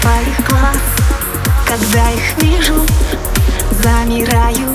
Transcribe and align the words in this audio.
твоих 0.00 0.48
глаз. 0.48 0.76
Когда 1.66 2.10
их 2.10 2.36
вижу, 2.42 2.74
замираю. 3.82 4.74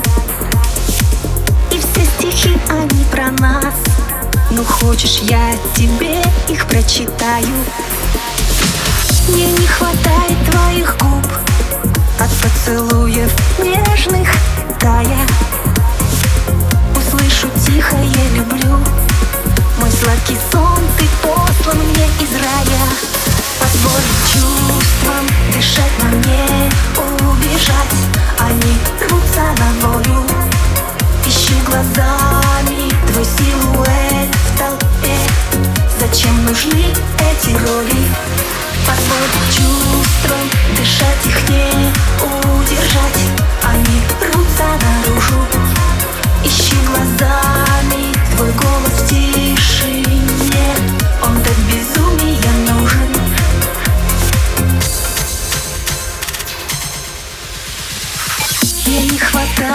И 1.70 1.78
все 1.78 2.04
стихи, 2.04 2.58
они 2.68 3.04
про 3.10 3.30
нас. 3.32 3.74
Ну 4.50 4.64
хочешь, 4.64 5.18
я 5.22 5.54
тебе 5.74 6.22
их 6.48 6.66
прочитаю? 6.66 7.46
Мне 9.28 9.46
не 9.46 9.66
хватает 9.66 10.50
твоих 10.50 10.96
губ 10.98 11.26
От 12.20 12.30
поцелуев 12.40 13.30
нежных 13.58 14.28
тая. 14.78 15.26
Услышу 16.94 17.48
тихо, 17.66 17.96
я 17.96 18.38
люблю 18.38 18.78
Мой 19.80 19.90
сладкий 19.90 20.38
сон 20.52 20.75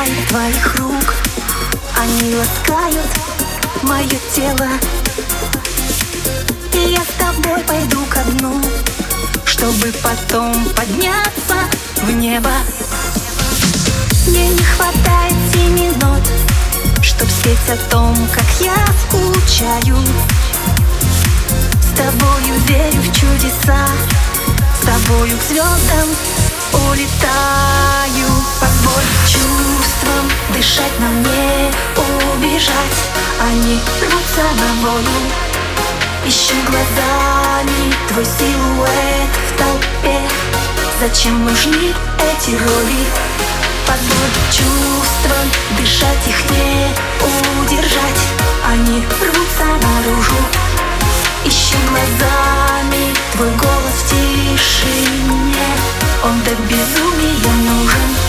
хватает 0.01 0.27
твоих 0.29 0.75
рук. 0.77 1.13
Они 1.95 2.35
ласкают 2.35 3.07
мое 3.83 4.19
тело. 4.33 4.67
И 6.73 6.93
я 6.93 7.01
с 7.01 7.13
тобой 7.17 7.59
пойду 7.59 8.03
ко 8.09 8.21
дну 8.31 8.61
Чтобы 9.45 9.91
потом 10.01 10.53
подняться 10.75 11.55
в 12.03 12.11
небо. 12.11 12.49
Мне 14.27 14.49
не 14.49 14.63
хватает 14.63 15.35
семи 15.53 15.91
нот 16.01 16.21
Чтоб 17.01 17.27
спеть 17.29 17.69
о 17.69 17.77
том, 17.89 18.15
как 18.33 18.45
я 18.59 18.75
скучаю. 19.03 19.97
С 21.79 21.97
тобою 21.97 22.59
верю 22.67 23.01
в 23.01 23.13
чудеса 23.13 23.85
С 24.81 24.85
тобою 24.85 25.37
к 25.37 25.43
звездам 25.43 26.09
улетаю. 26.73 28.27
Позволь 28.59 29.05
тени 33.61 33.79
рвутся 34.01 34.41
на 34.41 34.87
волю. 34.87 35.07
Ищем 36.25 36.55
глазами 36.65 37.93
твой 38.07 38.25
силуэт 38.25 39.31
в 39.47 39.57
толпе. 39.57 40.19
Зачем 40.99 41.45
нужны 41.45 41.93
эти 42.19 42.51
роли? 42.51 43.05
Позволь 43.87 44.33
чувствам 44.51 45.47
дышать 45.77 46.27
их 46.27 46.51
не 46.51 46.93
удержать. 47.61 48.21
Они 48.67 49.03
рвутся 49.21 49.65
наружу. 49.65 50.35
Ищем 51.45 51.79
глазами 51.89 53.13
твой 53.33 53.49
голос 53.49 53.95
в 53.97 54.09
тишине. 54.09 55.67
Он 56.23 56.39
до 56.43 56.51
безумия 56.51 57.53
нужен. 57.67 58.20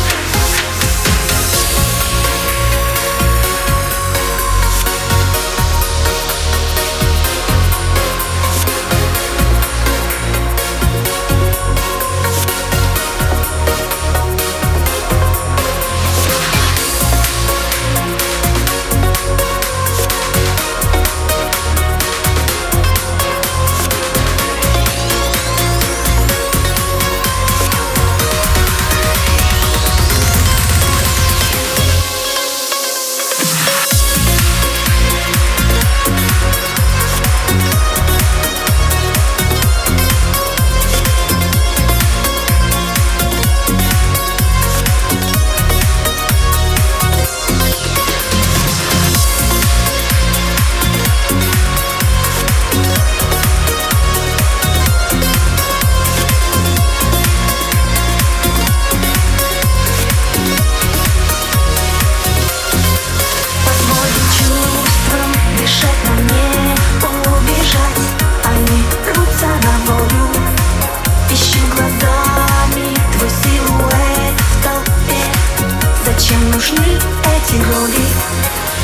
нужны 76.63 76.85
эти 76.85 77.57
роли 77.57 78.05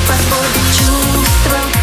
Позволь 0.07 0.59
чувствам 0.73 1.78